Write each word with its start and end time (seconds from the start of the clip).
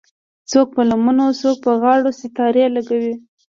څوک 0.51 0.67
په 0.75 0.81
لمنو 0.89 1.27
څوک 1.41 1.57
په 1.65 1.71
غاړو 1.81 2.09
ستارې 2.21 2.65
لګوي 2.75 3.15